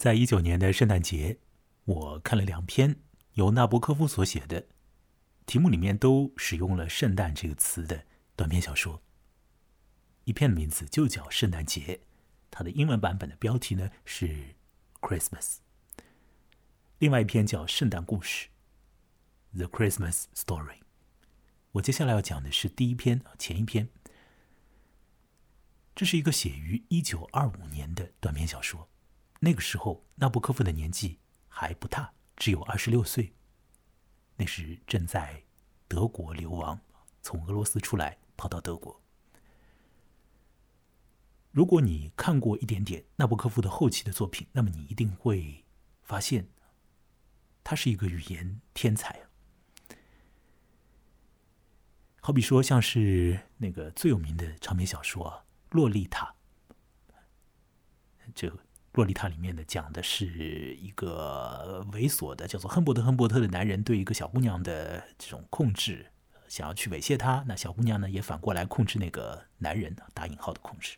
[0.00, 1.40] 在一九年的圣诞节，
[1.84, 2.96] 我看了两篇
[3.34, 4.66] 由纳博科夫所写的，
[5.44, 9.02] 题目里面都使用了“圣诞”这个词的短篇小说。
[10.24, 11.96] 一篇的名字就叫《圣诞节》，
[12.50, 14.54] 它的英文版本的标题呢是
[15.02, 15.58] “Christmas”。
[16.98, 18.48] 另外一篇叫《圣诞故事》
[19.58, 20.78] （The Christmas Story）。
[21.72, 23.90] 我接下来要讲的是第一篇，前一篇。
[25.94, 28.88] 这是一个写于一九二五年的短篇小说。
[29.42, 31.18] 那个时候，纳博科夫的年纪
[31.48, 33.32] 还不大，只有二十六岁。
[34.36, 35.42] 那时正在
[35.88, 36.78] 德国流亡，
[37.22, 39.00] 从俄罗斯出来，跑到德国。
[41.52, 45.64] 如果你看过一点点纳博科夫的后期的作品，那么你一定会
[46.02, 46.46] 发现，
[47.64, 49.22] 他是一个语言天才。
[52.20, 55.42] 好比说，像是那个最有名的长篇小说
[55.74, 56.34] 《洛丽塔》，
[58.34, 58.54] 这。
[58.92, 66.10] 洛丽塔里面的讲的是一个猥琐的叫做亨伯特·亨伯特的男人对一个小姑娘的这种控制，
[66.48, 67.44] 想要去猥亵她。
[67.46, 70.96] 那小姑娘呢，也反过来控制那个男人，打引号的控制。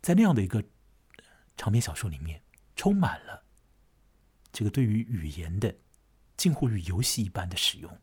[0.00, 0.62] 在那样的一个
[1.56, 2.40] 长篇小说里面，
[2.76, 3.42] 充满了
[4.52, 5.74] 这个对于语言的
[6.36, 7.98] 近乎于游戏一般的使用。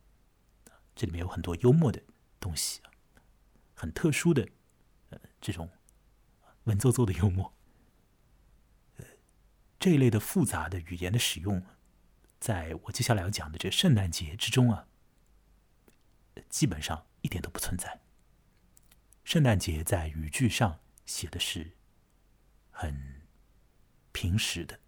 [0.94, 2.02] 这里面有很多幽默的
[2.38, 2.82] 东西，
[3.72, 4.46] 很特殊的
[5.08, 5.70] 呃这种
[6.64, 7.50] 文绉绉的幽默。
[9.82, 11.66] 这一类的复杂的语言的使用，
[12.38, 14.86] 在我接下来要讲的这圣诞节之中啊，
[16.48, 18.00] 基本上一点都不存在。
[19.24, 21.72] 圣诞节在语句上写的是
[22.70, 23.22] 很
[24.12, 24.78] 平实的，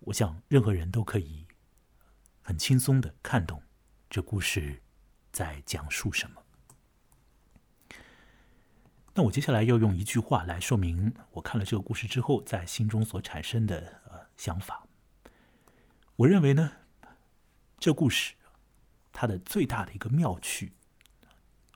[0.00, 1.46] 我想任何人都可以
[2.42, 3.62] 很轻松的看懂
[4.10, 4.82] 这故事
[5.30, 6.43] 在讲述什么。
[9.16, 14.84] 那我接下来要用一句话来说明我看了这个故事之后在心中所产生的呃想法。
[16.16, 16.72] 我认为呢，
[17.78, 18.34] 这故事
[19.12, 20.72] 它的最大的一个妙趣，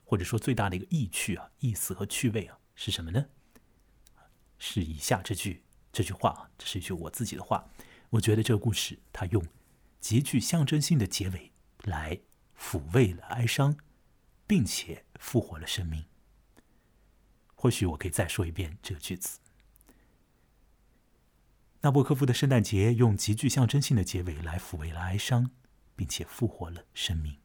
[0.03, 3.25] 或者说最大的一个意趣啊，意思和趣味啊，是什么呢？
[4.57, 5.63] 是以下这句
[5.93, 7.69] 这句话啊，这是一句我自己的话。
[8.09, 9.45] 我觉得这个故事它用
[10.01, 12.19] 极具象征性的结尾来
[12.57, 13.77] 抚慰了哀伤，
[14.45, 16.03] 并且复活了生命。
[17.61, 19.41] 或许我可以再说一遍这个句子。
[21.81, 25.51] 纳博科夫的圣诞节用极具象征性的结尾来抚慰了哀伤，
[25.93, 27.37] 并且复活了生命。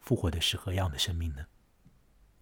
[0.00, 1.46] 复活的是何样的生命呢？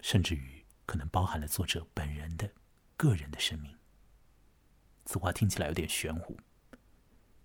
[0.00, 2.50] 甚至于可能包含了作者本人的
[2.96, 3.76] 个人的生命。
[5.04, 6.38] 此话听起来有点玄乎。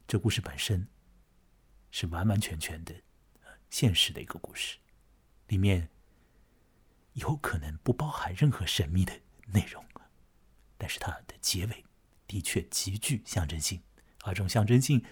[0.08, 0.88] 这故事本身
[1.92, 2.96] 是完完全全的
[3.70, 4.78] 现实的一个故事，
[5.48, 5.90] 里面。
[7.18, 9.12] 有可能不包含任何神秘的
[9.48, 9.84] 内容，
[10.78, 11.84] 但是它的结尾
[12.28, 13.82] 的确极具象征性，
[14.24, 15.04] 而这种象征性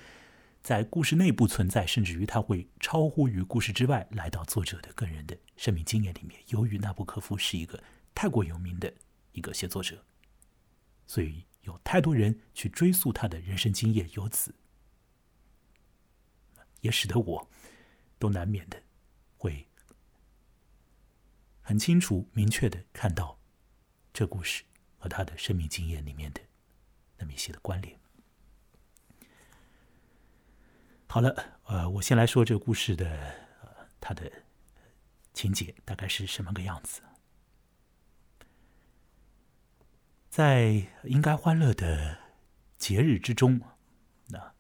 [0.62, 6.40] 在故事内部存在，甚至于它会超乎于故事之外，来到作者的个人的生命经验里面。
[6.50, 7.84] 由于纳布科夫是一个
[8.14, 8.94] 太过有名的
[9.32, 10.04] 一个写作者，
[11.08, 14.54] 所以有太多人去追溯他的人生经验，由此
[16.82, 17.50] 也使得我
[18.20, 18.84] 都难免的
[19.38, 19.68] 会。
[21.68, 23.40] 很清楚、明确的看到
[24.14, 24.64] 这故事
[25.00, 26.40] 和他的生命经验里面的
[27.18, 28.00] 那么一些的关联。
[31.08, 33.10] 好了，呃，我先来说这个故事的
[33.64, 34.32] 呃，它的
[35.34, 37.02] 情节大概是什么个样子。
[40.30, 42.16] 在应该欢乐的
[42.78, 43.60] 节日之中，
[44.28, 44.54] 那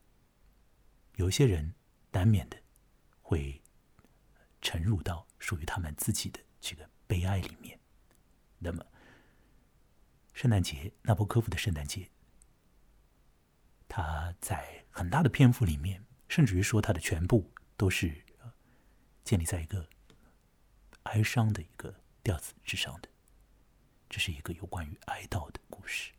[1.17, 1.75] 有一些人
[2.13, 2.57] 难免的
[3.21, 3.61] 会
[4.59, 6.89] 沉入到属于他们自己的这个。
[7.07, 7.79] 悲哀里面，
[8.59, 8.85] 那么，
[10.33, 12.09] 圣诞节，纳博科夫的圣诞节，
[13.87, 18.23] 他在很大的篇幅里面，甚至于说他的全部都是
[19.23, 19.87] 建立在一个
[21.03, 21.93] 哀伤的一个
[22.23, 23.09] 调子之上的，
[24.09, 26.11] 这是一个有关于哀悼的故事。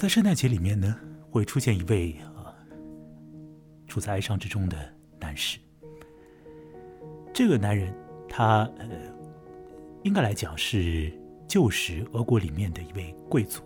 [0.00, 0.96] 在圣诞节里面呢，
[1.30, 2.56] 会出现一位啊，
[3.86, 4.78] 处在哀伤之中的
[5.20, 5.58] 男士。
[7.34, 7.94] 这个男人，
[8.26, 8.88] 他呃，
[10.02, 11.12] 应该来讲是
[11.46, 13.60] 旧时俄国里面的一位贵族。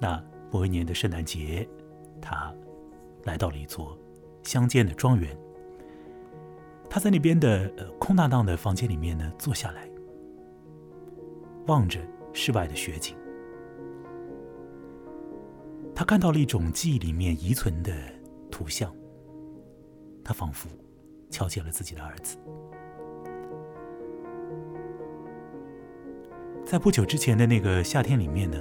[0.00, 0.18] 那
[0.50, 1.68] 某一年的圣诞节，
[2.22, 2.50] 他
[3.24, 3.98] 来到了一座
[4.44, 5.36] 乡间的庄园。
[6.88, 9.86] 他在那边的呃空荡荡的房间里面呢，坐下来，
[11.66, 12.00] 望着
[12.32, 13.14] 室外的雪景。
[15.94, 17.92] 他看到了一种记忆里面遗存的
[18.50, 18.92] 图像，
[20.24, 20.68] 他仿佛
[21.30, 22.36] 瞧见了自己的儿子。
[26.64, 28.60] 在不久之前的那个夏天里面呢，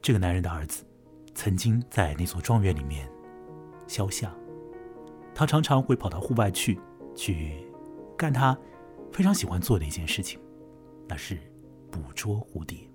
[0.00, 0.84] 这个男人的儿子
[1.34, 3.10] 曾经在那座庄园里面
[3.88, 4.32] 消夏。
[5.34, 6.78] 他常常会跑到户外去，
[7.16, 7.64] 去
[8.16, 8.56] 干他
[9.10, 10.38] 非常喜欢做的一件事情，
[11.08, 11.38] 那是
[11.90, 12.89] 捕捉蝴蝶。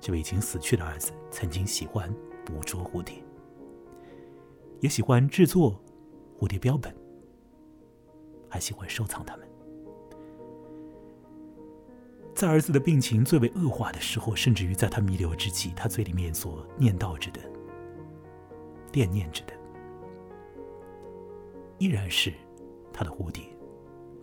[0.00, 2.12] 这位已经死去的儿子曾经喜欢
[2.44, 3.22] 捕捉蝴蝶，
[4.80, 5.78] 也喜欢制作
[6.38, 6.94] 蝴蝶标本，
[8.48, 9.46] 还喜欢收藏它们。
[12.34, 17.40] 在儿子的病情最为恶化的时候，甚至于在他弥留之际，他嘴里面所念叨着的、
[18.90, 19.52] 惦念着的。
[21.78, 22.32] 依然是
[22.92, 23.44] 他的蝴蝶，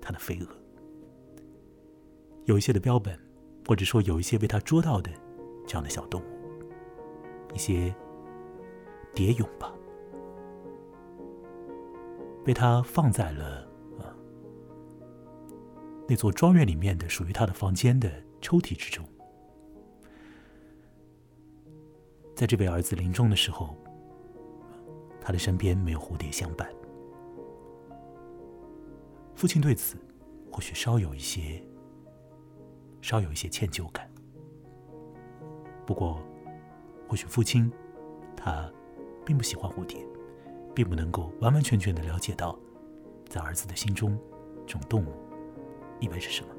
[0.02, 0.48] 他的飞蛾，
[2.46, 3.20] 有一些的标本，
[3.68, 5.12] 或者说有一些被他捉到的
[5.68, 6.26] 这样的小动物，
[7.54, 7.94] 一些
[9.14, 9.72] 蝶蛹吧，
[12.44, 13.68] 被他放在了
[14.00, 14.16] 啊
[16.08, 18.10] 那座庄园里面的属于他的房间的
[18.42, 19.06] 抽屉之中。
[22.34, 23.76] 在这位儿子临终的时候，
[25.20, 26.72] 他的身边没有蝴蝶相伴。
[29.36, 29.98] 父亲对此
[30.52, 31.62] 或许稍有一些、
[33.02, 34.07] 稍有一些歉疚感。
[35.88, 36.22] 不过，
[37.08, 37.72] 或许父亲
[38.36, 38.70] 他
[39.26, 40.06] 并不喜欢蝴蝶，
[40.76, 42.60] 并不能够完完全全的了解到，
[43.30, 44.20] 在儿子的心中，
[44.66, 45.14] 这种动物
[46.02, 46.50] 意味着什么。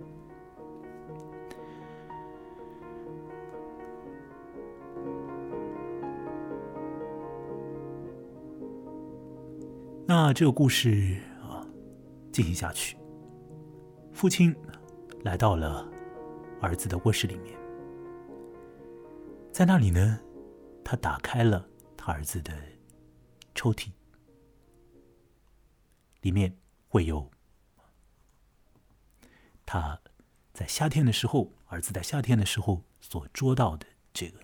[10.07, 11.63] 那这个故事啊。
[12.31, 12.97] 进行下去，
[14.13, 14.55] 父亲
[15.25, 15.91] 来到了
[16.61, 17.59] 儿子的卧室里面，
[19.59, 20.21] 在那里呢，
[20.85, 22.57] 他打开了他儿子的
[23.57, 23.91] 抽屉，
[26.21, 26.57] 里面
[26.87, 27.29] 会有
[29.67, 30.01] 他
[30.55, 34.41] 在夏天的时候，儿子在夏天的时候所捉到的这个，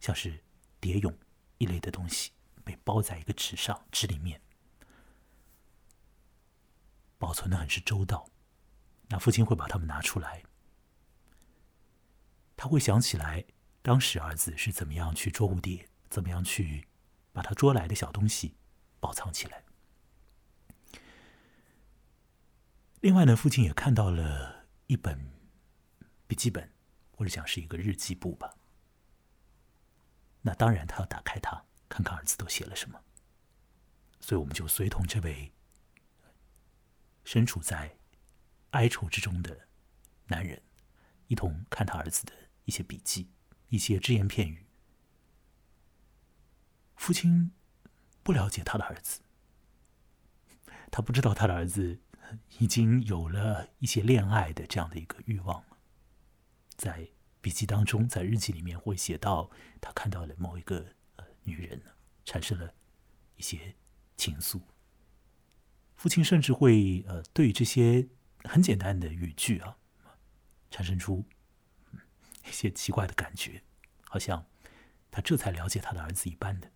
[0.00, 0.42] 像是
[0.80, 1.16] 蝶蛹
[1.58, 2.32] 一类的东西，
[2.64, 4.40] 被包在一个纸上，纸里面。
[7.18, 8.28] 保存的很是周到，
[9.06, 10.42] 那父亲会把它们拿出来，
[12.56, 13.44] 他会想起来
[13.82, 16.86] 当时儿子是怎么样去捉蝴蝶，怎么样去
[17.32, 18.54] 把他捉来的小东西
[19.00, 19.62] 保藏起来。
[23.00, 25.30] 另外呢，父亲也看到了一本
[26.26, 26.72] 笔记本，
[27.12, 28.54] 或者讲是一个日记簿吧。
[30.40, 33.00] 那当然，他要打开它，看看儿子都写了什么。
[34.20, 35.52] 所以，我们就随同这位。
[37.24, 37.96] 身处在
[38.72, 39.68] 哀愁之中的
[40.26, 40.62] 男人，
[41.26, 42.32] 一同看他儿子的
[42.64, 43.30] 一些笔记、
[43.68, 44.66] 一些只言片语。
[46.96, 47.52] 父亲
[48.22, 49.20] 不了解他的儿子，
[50.90, 52.00] 他不知道他的儿子
[52.58, 55.62] 已经有了一些恋爱的这样的一个欲望
[56.76, 57.08] 在
[57.40, 59.50] 笔记当中，在日记里面会写到，
[59.80, 61.82] 他看到了某一个呃女人，
[62.24, 62.72] 产生了
[63.36, 63.74] 一些
[64.16, 64.62] 情愫。
[65.94, 68.08] 父亲甚至会呃，对这些
[68.44, 69.76] 很简单的语句啊，
[70.70, 71.24] 产生出
[72.46, 73.62] 一些奇怪的感觉，
[74.08, 74.46] 好像
[75.10, 76.70] 他这才了解他的儿子一般的。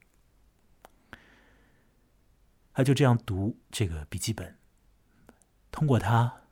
[2.73, 4.57] 他就这样读这个笔记本，
[5.73, 6.43] 通过他，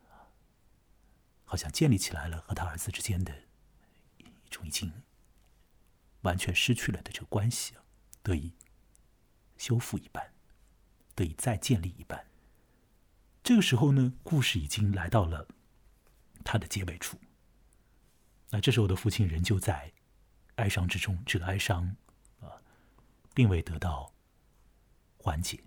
[1.45, 3.33] 好像建立起来了和他儿子之间的
[4.17, 4.91] 一种已经
[6.21, 7.83] 完全失去了的这个关系啊，
[8.21, 8.53] 得以
[9.57, 10.33] 修复一般，
[11.15, 12.27] 得以再建立一般。
[13.41, 15.47] 这个时候呢，故事已经来到了
[16.43, 17.17] 他的结尾处。
[18.49, 19.91] 那这时候我的父亲仍旧在
[20.55, 21.95] 哀伤之中，这个哀伤
[22.39, 22.61] 啊，
[23.33, 24.13] 并未得到
[25.17, 25.63] 缓解，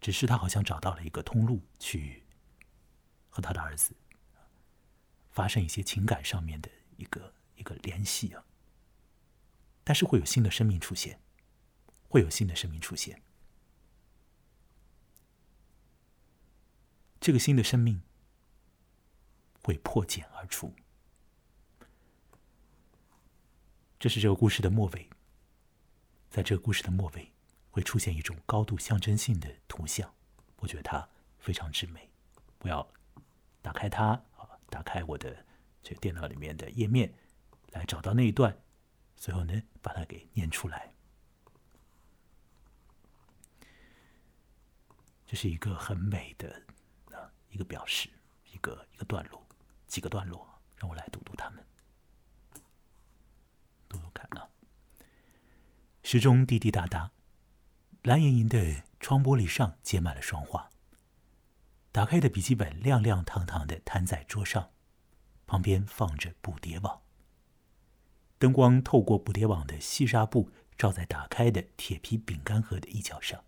[0.00, 2.22] 只是他好像找到了一个通路，去
[3.28, 3.94] 和他的儿子
[5.30, 8.44] 发生一些情感上面的一个一个联系啊。
[9.82, 11.20] 但是会有新的生命出现，
[12.08, 13.22] 会有新的生命出现。
[17.20, 18.00] 这个新的生命
[19.62, 20.74] 会破茧而出，
[23.98, 25.08] 这是这个故事的末尾。
[26.30, 27.32] 在这个故事的末尾，
[27.70, 30.12] 会出现一种高度象征性的图像，
[30.58, 32.08] 我觉得它非常之美。
[32.60, 32.86] 我要
[33.60, 35.44] 打开它啊，打开我的
[35.82, 37.12] 这个电脑里面的页面，
[37.72, 38.56] 来找到那一段，
[39.16, 40.94] 最后呢，把它给念出来。
[45.26, 46.62] 这是一个很美的
[47.10, 47.32] 啊。
[47.50, 48.08] 一个表示，
[48.52, 49.42] 一个一个段落，
[49.86, 51.64] 几个段落，让我来读读它们。
[53.88, 54.46] 读读看啊，
[56.10, 57.12] 时钟滴滴答答，
[58.04, 60.70] 蓝莹莹的窗玻璃上结满了霜花。
[61.92, 64.70] 打开的笔记本亮亮堂堂的摊在桌上，
[65.46, 67.02] 旁边放着捕蝶网。
[68.38, 73.44] 灯光透过捕蝶网的细纱布，照在打开的铁皮饼干盒的一角上。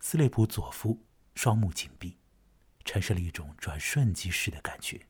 [0.00, 2.16] 斯雷普佐夫双目紧闭，
[2.82, 5.06] 产生了一种转瞬即逝的感觉。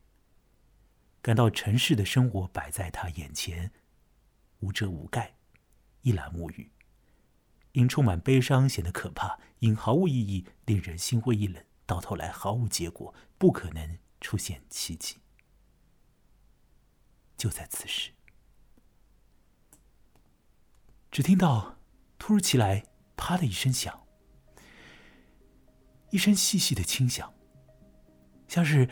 [1.20, 3.70] 感到尘世的生活摆在他眼前，
[4.58, 5.36] 无遮无盖，
[6.02, 6.70] 一览无余。
[7.72, 15.16] 因充满悲伤显得可怕，因毫无意义令人心灰意冷，到头来毫无结果，不可能出现奇迹。
[17.34, 18.12] 就在此时，
[21.10, 21.78] 只听到
[22.18, 22.84] 突如其来
[23.16, 24.06] “啪”的一声响，
[26.10, 27.32] 一声细细的轻响，
[28.48, 28.88] 像是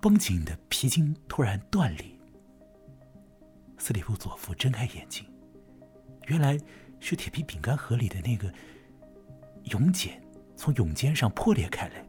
[0.00, 2.18] 绷紧的皮筋突然断裂。
[3.78, 5.30] 斯里夫佐夫睁开眼睛，
[6.26, 6.58] 原来
[7.00, 8.52] 是铁皮饼干盒里的那个
[9.64, 10.20] 蛹茧
[10.56, 12.04] 从蛹尖上破裂开来，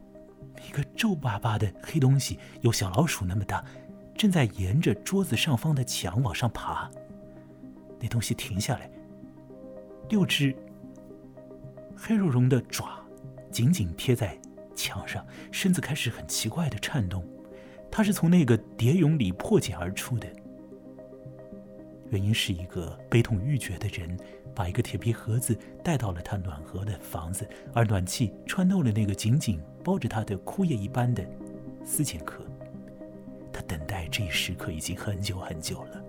[0.66, 3.64] 一个皱巴巴的黑东西，有小老鼠那么大。
[4.16, 6.90] 正在沿着桌子上方的墙往上爬，
[8.00, 8.90] 那东西停下来，
[10.08, 10.56] 六只
[11.94, 13.04] 黑茸茸的爪
[13.50, 14.38] 紧紧贴在
[14.74, 17.22] 墙上，身子开始很奇怪的颤动。
[17.90, 20.26] 它是从那个蝶蛹里破茧而出的，
[22.10, 24.18] 原因是一个悲痛欲绝的人
[24.54, 31.26] 把一个铁皮盒子带到了他暖和的房子，而暖气穿透了那个紧紧包着他的枯叶一般的
[31.84, 32.44] 丝茧壳。
[33.52, 36.02] 他等待这一时刻已经很久很久了，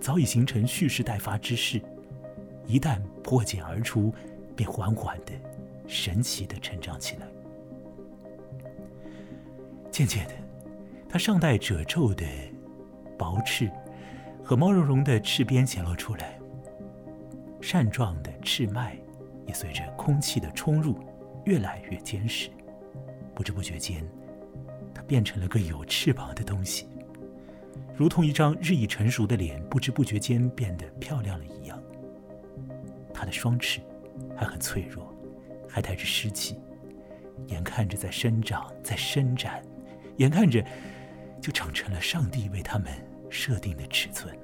[0.00, 1.80] 早已形成蓄势待发之势。
[2.66, 4.12] 一旦破茧而出，
[4.54, 5.32] 便缓缓的、
[5.86, 7.26] 神奇的成长起来。
[9.90, 10.34] 渐渐的，
[11.08, 12.24] 它上带褶皱的
[13.16, 13.70] 薄翅
[14.48, 16.38] 和毛茸茸的翅边显露出来，
[17.60, 18.96] 扇状的翅脉
[19.46, 20.98] 也随着空气的冲入
[21.44, 22.48] 越来越坚实。
[23.34, 24.02] 不知不觉间。
[24.94, 26.88] 它变成了个有翅膀的东西，
[27.94, 31.78] 如同一张日益成熟的脸，不知不觉间变得漂亮了一样。
[33.12, 33.82] 它的双翅
[34.34, 35.14] 还很脆弱，
[35.68, 36.56] 还带着湿气，
[37.48, 39.62] 眼看着在生长，在伸展，
[40.16, 40.64] 眼看着
[41.38, 42.88] 就长成了上帝为他们
[43.30, 44.36] 设定的尺寸。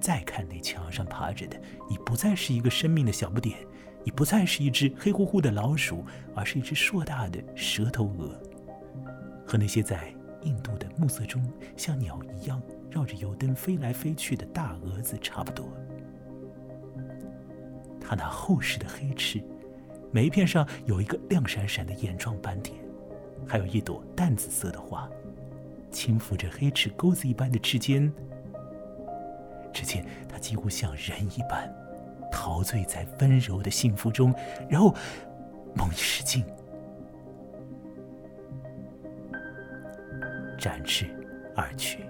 [0.00, 3.56] 再看那墙上爬着的，已不再是一个生命的小不点，
[4.04, 8.36] 已不再是一只黑乎乎的老鼠，而是一只硕大的蛇头蛾。
[9.46, 10.12] 和那些在
[10.42, 11.40] 印度的暮色中
[11.76, 12.60] 像鸟一样
[12.90, 15.68] 绕着油灯飞来飞去的大蛾子差不多。
[18.00, 19.40] 它那厚实的黑翅，
[20.10, 22.76] 每一片上有一个亮闪闪的眼状斑点，
[23.46, 25.08] 还有一朵淡紫色的花，
[25.92, 28.12] 轻抚着黑齿钩子一般的翅尖。
[29.72, 31.72] 只见它几乎像人一般，
[32.30, 34.34] 陶醉在温柔的幸福中，
[34.68, 34.94] 然后
[35.74, 36.44] 猛一使劲。
[40.58, 41.06] 展翅
[41.56, 42.04] 而去。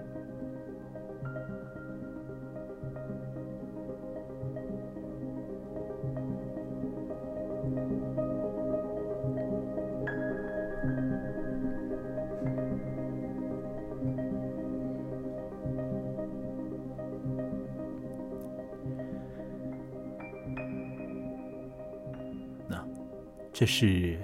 [23.63, 24.19] 这是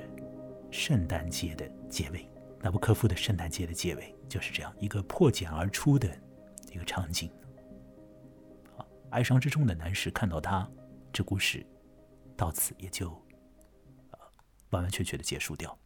[0.69, 2.29] 圣诞节的结尾。
[2.61, 6.11] 纳布科夫的圣诞节的结尾就是这样一个破茧而出的
[6.73, 7.31] 一个场景。
[9.11, 10.69] 哀伤之中的男士看到他，
[11.13, 11.65] 这故事
[12.37, 13.11] 到此也就
[14.71, 15.79] 完完全全的结束掉。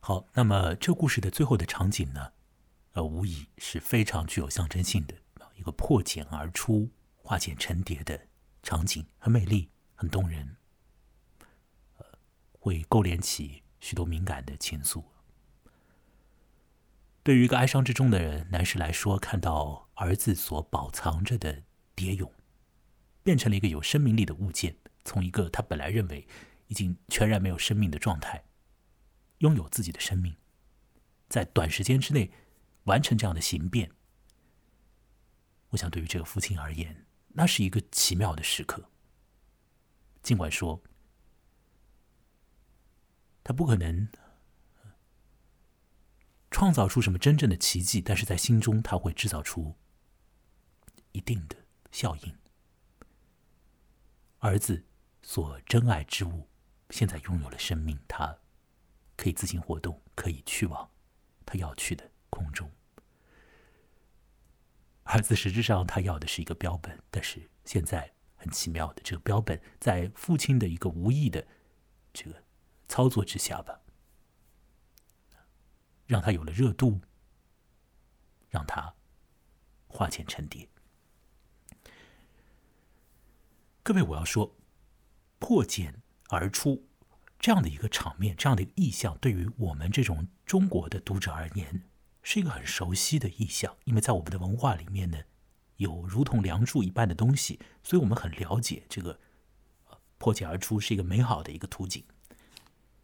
[0.00, 2.32] 好，那么这故事的最后的场景呢，
[2.94, 5.14] 呃，无疑是非常具有象征性的
[5.54, 6.90] 一个破茧而出、
[7.22, 8.20] 化茧成蝶的
[8.60, 10.56] 场景，很美丽，很动人，
[12.60, 13.64] 会勾连起。
[13.82, 15.02] 许多敏感的情愫。
[17.22, 21.62] 对于一个哀伤之中的人，男士来说，看到儿子所保藏着的
[21.94, 22.30] 蝶蛹，
[23.22, 26.28] 变成了一个有生命力的物件，从一个他本来认为
[26.66, 28.44] 已经全然没有生命的状态，
[29.38, 30.36] 拥有自己的生命，
[31.30, 32.30] 在短时间之内
[32.84, 33.90] 完成这样的形变，
[35.70, 38.90] 我想对于这个父亲而言，那是一个奇妙的时刻。
[40.22, 40.82] 尽管说。
[43.42, 44.08] 他不可能
[46.50, 49.76] 创造出什么真正的奇迹，但是在心中他会制造出
[51.12, 51.56] 一定的
[51.90, 52.36] 效应。
[54.38, 54.84] 儿子
[55.22, 56.48] 所珍爱之物，
[56.90, 58.38] 现在拥有了生命，他
[59.16, 60.90] 可以自行活动，可以去往
[61.44, 62.70] 他要去的空中。
[65.04, 71.46] 儿子实质上他要的是一个标本，但是现在很奇妙的，这个标本在父亲的一个无意的
[72.12, 72.42] 这个
[72.90, 73.80] 操作之下吧，
[76.06, 77.00] 让他有了热度，
[78.48, 78.92] 让他
[79.86, 80.68] 花钱成蝶。
[83.84, 84.56] 各位，我要说，
[85.38, 86.84] 破茧而出
[87.38, 91.84] 这样的一个场面，这样的一个意象，对于我们这种中国的读者而言。
[92.22, 95.22] 是一个很熟悉的意象，因为在我们的文化里面呢，
[95.76, 99.20] 有如同梁祝一般的东西，所以我们很了解这个
[100.18, 102.04] 破茧而出是一个美好的一个图景。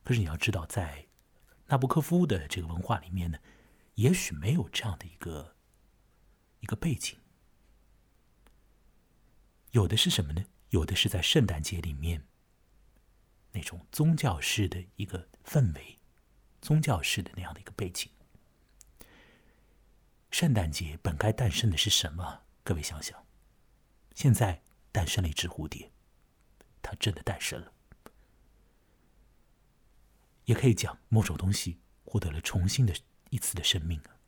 [0.06, 1.08] 可是你要知道，在
[1.66, 3.40] 纳博科夫的这个文化里面呢，
[3.96, 5.56] 也许没有这样的一个
[6.60, 7.18] 一个背景，
[9.72, 10.44] 有的是什么呢？
[10.68, 12.24] 有的是在圣诞节里面
[13.50, 15.98] 那种宗教式的一个氛围，
[16.62, 18.08] 宗教式的那样的一个背景。
[20.30, 22.42] 圣诞节本该诞生的是什么？
[22.62, 23.26] 各位想想，
[24.14, 25.90] 现在诞生了一只蝴蝶，
[26.80, 27.72] 它真的诞生了。
[30.46, 32.92] 也可以讲某种东西获得了重新的
[33.30, 34.18] 一次的生命啊，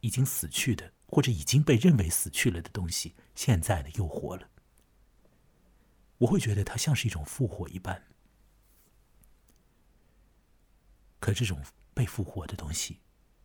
[0.00, 4.50] 已经死去的或者已经被认为死去了的东西，现在呢又活了。
[6.18, 8.02] 我会觉得它像是一种复活一般。
[11.20, 11.62] 可这种
[11.94, 12.98] 被复活的东西。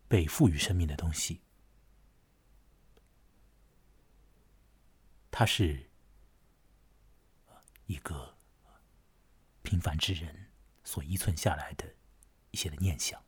[0.10, 1.42] 被赋予生命的东西，
[5.30, 5.90] 它是
[7.88, 8.38] 一个
[9.64, 10.47] 平凡之人
[10.88, 11.96] 所遗存下来的
[12.52, 13.22] 一些的念想，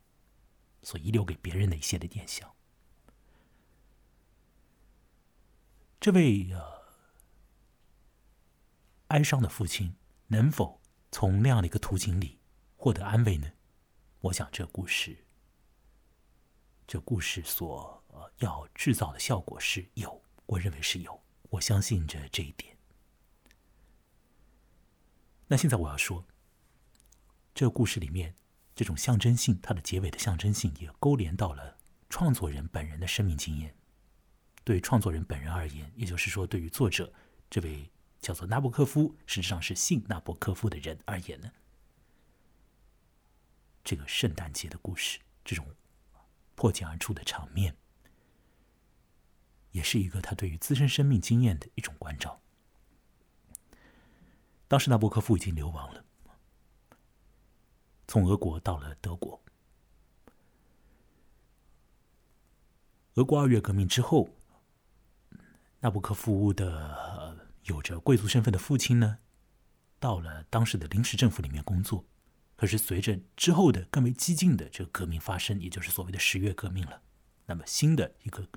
[0.81, 2.55] 所遗留给别人的一些的念想。
[5.99, 6.87] 这位呃
[9.07, 9.93] 哀伤的父亲
[10.27, 10.79] 能否
[11.11, 12.39] 从那样的一个途径里
[12.77, 13.51] 获得安慰呢？
[14.21, 15.25] 我想这故事。
[16.87, 18.01] 这故事所
[18.37, 22.77] 要制造的效果是有，我认为是有，我相信着这一点。
[25.47, 26.25] 那现在我要说，
[27.59, 28.33] 这个故事里面
[28.73, 31.77] 这种象征性，它的结尾的象征性也勾连到了
[32.09, 33.75] 创作人本人的生命经验。
[34.63, 37.11] 对创作人本人而言，也就是说，对于作者
[37.49, 37.91] 这位
[38.21, 41.51] 叫做纳博科夫，实际上是姓纳博科夫的人而言呢，
[43.83, 45.67] 这个圣诞节的故事，这种。
[46.55, 47.75] 破茧而出的场面，
[49.71, 52.41] 也是一个他对于自身生命经验的一种关照。
[54.69, 56.05] 当时纳博科夫已经流亡了，
[58.09, 59.39] 从俄国到了德国。
[63.13, 64.29] 俄国二月革命之后，
[65.81, 69.19] 纳博科夫的有着贵族身份的父亲呢，
[69.99, 72.03] 到了当时的临时政府里面工作。
[72.55, 77.03] 可是，随着之后的更为激进的这个革命发生，也就是所谓的十月革命了，
[77.45, 78.47] 那么新的一个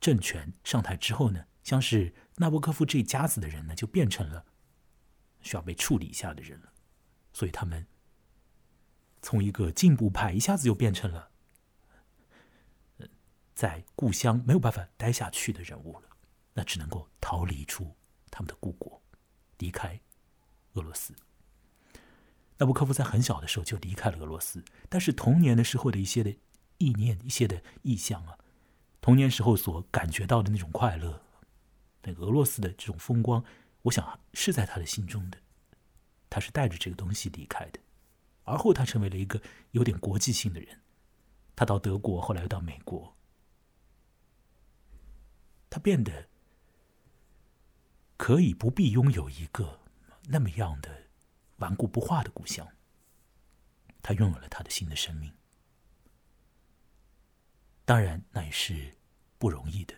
[0.00, 4.46] 政权上台之后呢，像是纳博科夫这一家子的人呢，就变成了
[5.42, 6.72] 需要被处理一下的人了。
[7.34, 7.86] 所以，他们
[9.22, 11.30] 从一个进步派一下子就变成了
[13.54, 16.08] 在故乡没有办法待下去的人物了，
[16.52, 17.94] 那只能够逃离出
[18.30, 19.00] 他们的故国，
[19.58, 20.00] 离开
[20.72, 21.14] 俄罗斯。
[22.58, 26.34] 纳博科夫在很小的时候就离开了俄罗斯，但是童年的时候的一些的
[26.78, 28.38] 意念、一些的意象啊，
[29.00, 31.22] 童年时候所感觉到的那种快乐，
[32.02, 33.44] 那个俄罗斯的这种风光，
[33.82, 35.38] 我想是在他的心中的，
[36.30, 37.78] 他是带着这个东西离开的。
[38.44, 40.80] 而后他成为了一个有点国际性的人，
[41.54, 43.16] 他到德国，后来又到美国，
[45.70, 46.28] 他变得
[48.16, 49.80] 可以不必拥有一个
[50.28, 51.02] 那么样的。
[51.58, 52.66] 顽固不化的故乡，
[54.02, 55.32] 他拥有了他的新的生命。
[57.84, 58.96] 当然，那也是
[59.38, 59.94] 不容易的，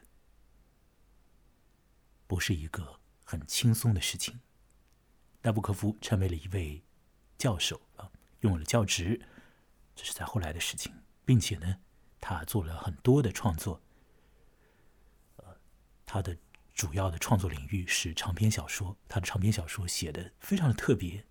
[2.27, 4.39] 不是一个很轻松的事情。
[5.41, 6.85] 纳布科夫成为了一位
[7.39, 8.13] 教授啊，
[8.45, 9.21] 拥有了教职，
[9.97, 10.93] 这是在后来的事情，
[11.25, 11.79] 并且呢，
[12.21, 13.81] 他做了很多的创作。
[15.37, 15.57] 呃，
[16.05, 16.37] 他的
[16.75, 21.25] 主要的创作领域是长篇小说，他的长篇小说写的非常的特别。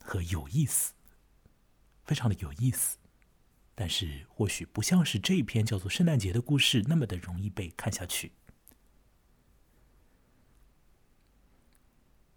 [0.00, 0.94] 和有意思，
[2.04, 2.96] 非常的有意思，
[3.74, 8.32] 但是或许不像是这一篇叫做《圣诞节的故事》那么的容易被看下去。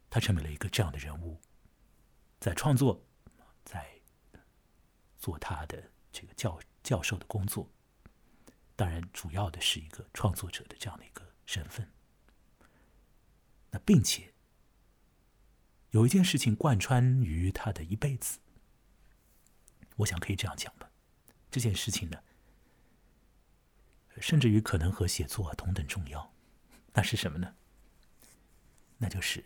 [0.10, 1.42] 他成为了一个这样的人物，
[2.40, 3.04] 在创作，
[3.66, 4.00] 在
[5.18, 7.70] 做他的这个教教授的工作，
[8.76, 11.92] 当然主要的是一个创作者的这样的一个身份。
[13.72, 14.34] 那并且。
[15.92, 18.40] 有一件事情贯穿于他的一辈子。
[19.96, 20.92] 我想可以这样讲吧，
[21.50, 22.22] 这件事情呢，
[24.20, 26.32] 甚至于可能和写作同等重要。
[26.94, 27.56] 那是什么呢？
[28.98, 29.44] 那就是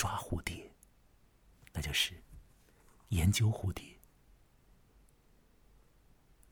[0.00, 0.72] 抓蝴蝶，
[1.74, 2.14] 那就是
[3.10, 3.84] 研究蝴蝶。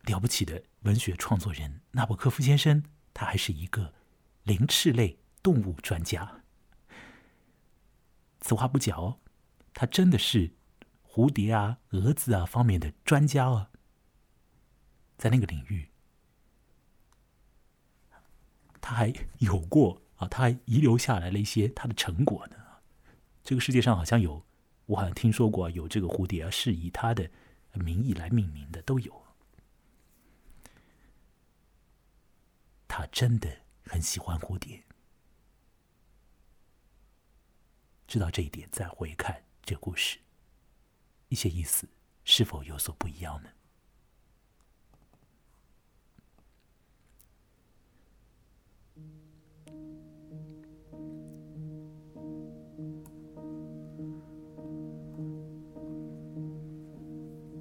[0.03, 2.85] 了不起的文学创作人纳博科夫先生，
[3.15, 3.95] 他还是一个
[4.43, 6.43] 灵翅类动物专家。
[8.43, 9.19] 此话不假哦，
[9.73, 10.55] 他真的是
[11.03, 13.71] 蝴蝶啊、蛾子啊方面的专家啊，
[15.17, 15.89] 在那个领域，
[18.83, 22.58] 他还有过啊，他还遗留下来了一些他的成果呢。
[23.49, 24.45] 这个世界上好像有，
[24.85, 27.31] 我好像听说过有这个蝴蝶啊，是以他的
[27.73, 29.23] 名义来命名的，都有。
[32.87, 33.49] 他真的
[33.85, 34.85] 很喜欢蝴蝶。
[38.07, 40.19] 知道这一点，再回看这故事，
[41.29, 41.89] 一些意思
[42.25, 43.49] 是否有所不一样呢？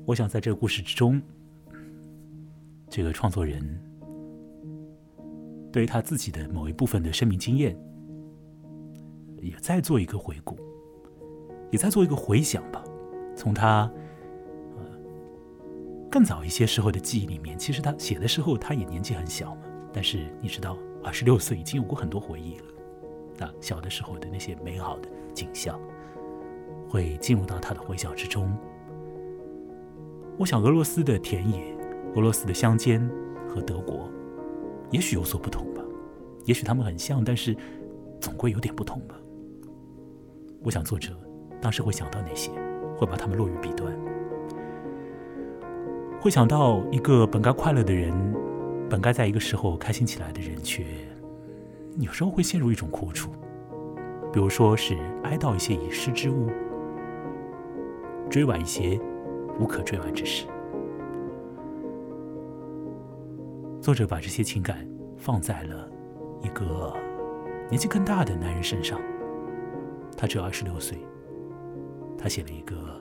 [0.07, 1.21] 我想在这个故事之中，
[2.89, 3.61] 这个创作人
[5.69, 7.77] 对于他自己的某一部分的生命经验。
[9.41, 10.57] 也在做一个回顾，
[11.71, 12.83] 也在做一个回想吧。
[13.35, 13.81] 从他
[14.77, 14.83] 呃
[16.09, 19.61] 更早一些时候的记忆里面，其实他写的时候他也年纪很小嘛。
[19.93, 22.63] 但是你知道，二十六岁已经有过很多回忆了。
[23.37, 25.79] 那小的时候的那些美好的景象，
[26.89, 28.57] 会进入到他的回想之中。
[30.39, 31.75] 我想，俄罗斯的田野，
[32.15, 33.01] 俄罗斯的乡间
[33.49, 34.07] 和德国，
[34.91, 35.81] 也许有所不同吧。
[36.45, 37.57] 也许他们很像，但是
[38.21, 39.15] 总归有点不同吧。
[40.61, 41.17] 我想，作者
[41.59, 42.51] 当时会想到那些，
[42.95, 43.91] 会把他们落于笔端，
[46.21, 48.13] 会想到一个本该快乐的人，
[48.87, 50.85] 本该在一个时候开心起来的人，却
[51.97, 53.31] 有时候会陷入一种苦楚，
[54.31, 56.47] 比如说是哀悼一些已失之物，
[58.29, 58.99] 追挽一些
[59.59, 60.45] 无可追问之事。
[63.81, 65.89] 作者把这些情感放在了
[66.41, 66.93] 一个
[67.69, 68.99] 年纪更大的男人身上。
[70.17, 70.97] 他只有二十六岁，
[72.17, 72.99] 他写了一个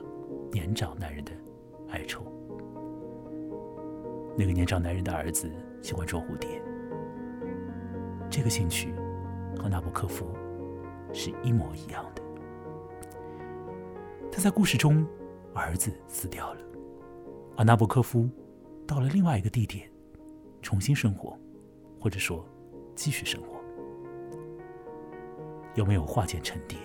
[0.51, 1.31] 年长男人的
[1.89, 2.23] 哀愁。
[4.37, 5.49] 那个年长男人的儿子
[5.81, 6.61] 喜欢捉蝴蝶，
[8.29, 8.93] 这个兴趣
[9.57, 10.27] 和纳博科夫
[11.11, 12.21] 是一模一样的。
[14.31, 15.03] 他在故事中，
[15.57, 16.61] 儿子死掉了，
[17.57, 18.29] 而纳博科夫
[18.85, 19.91] 到了另外一个地点，
[20.61, 21.37] 重新生活，
[21.99, 22.45] 或者说
[22.95, 23.57] 继续生活。
[25.75, 26.77] 有没有化茧成蝶？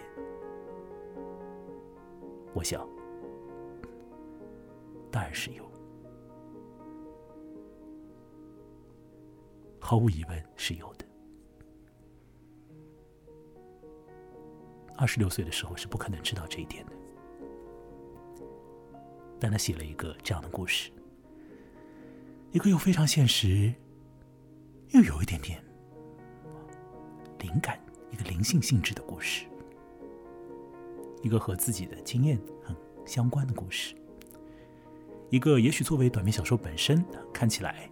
[2.55, 2.87] 我想，
[5.11, 5.65] 当然是有，
[9.81, 11.07] 毫无疑问是有的。
[14.99, 16.93] 二十六岁的时候是不可能知道这一点的，
[19.43, 20.89] 但他写了一个这样的故事，
[22.53, 23.75] 一个又非常现实，
[24.91, 25.61] 又有一点点
[27.41, 27.77] 灵感、
[28.13, 29.45] 一个灵性性质的故事。
[31.23, 33.97] 一个和自己的经验很相关的故事，
[35.29, 37.91] 一个也许作为短篇小说本身看起来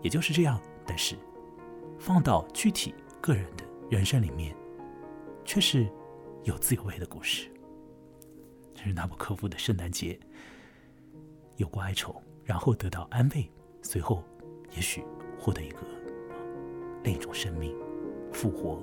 [0.00, 1.16] 也就是这样，但是
[1.98, 4.56] 放到具体个人的人生里面，
[5.44, 5.86] 却是
[6.44, 7.50] 有滋有味的故事。
[8.76, 10.20] 这是纳博科夫的圣诞节，
[11.56, 14.22] 有过哀愁，然后得到安慰，随后
[14.74, 15.02] 也许
[15.38, 15.78] 获得一个
[17.02, 17.74] 另一种生命
[18.30, 18.82] 复活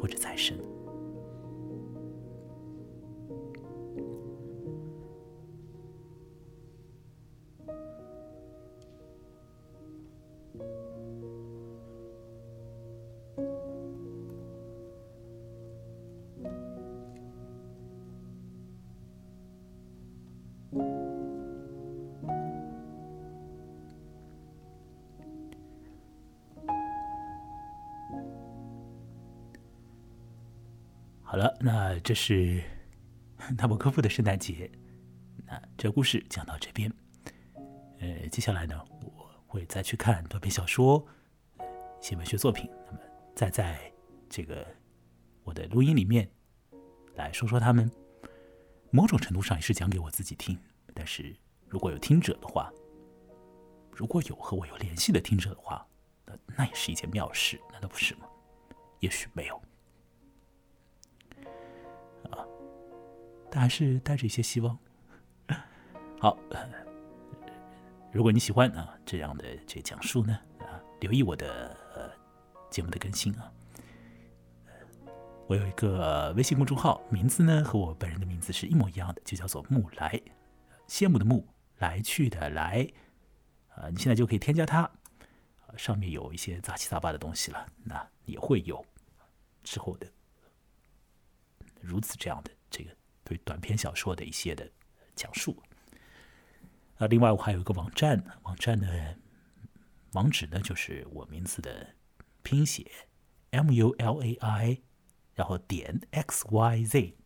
[0.00, 0.56] 或者再生。
[31.32, 32.62] 好了，那这是
[33.56, 34.70] 纳博科夫的圣诞节。
[35.46, 36.92] 那这个故事讲到这边，
[38.00, 41.02] 呃，接下来呢，我会再去看短篇小说、
[42.02, 42.98] 写文学作品，那么
[43.34, 43.90] 再在
[44.28, 44.66] 这个
[45.42, 46.30] 我的录音里面
[47.14, 47.90] 来说说他们。
[48.90, 50.58] 某种程度上也是讲给我自己听，
[50.92, 51.34] 但是
[51.66, 52.70] 如果有听者的话，
[53.90, 55.86] 如果有和我有联系的听者的话，
[56.26, 58.26] 那那也是一件妙事，难道不是吗？
[59.00, 59.58] 也许没有。
[63.54, 64.78] 但还是带着一些希望。
[66.18, 66.38] 好，
[68.10, 72.10] 如果你喜欢啊这样的这讲述呢啊，留意我的呃
[72.70, 73.52] 节目的更新啊。
[75.48, 80.18] 我有一个微信公众号，名字呢和我本人的名字是一模一样的，就叫做木来，
[80.88, 82.88] 羡慕的慕，来去的来，
[83.74, 84.90] 啊，你现在就可以添加它，
[85.76, 88.82] 上面有一些杂七杂八的东西了，那也会有
[89.62, 90.06] 之后的
[91.82, 92.90] 如此这样的这个
[93.38, 94.70] 短篇小说的一些的
[95.14, 95.62] 讲述。
[96.98, 99.16] 啊，另外我还有一个网站，网站的
[100.12, 101.94] 网址呢就是我名字的
[102.42, 102.90] 拼写
[103.50, 104.82] M U L A I。
[105.34, 107.16] 然后点 x y z，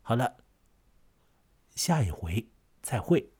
[0.00, 0.38] 好了，
[1.74, 2.48] 下一回
[2.80, 3.34] 再会。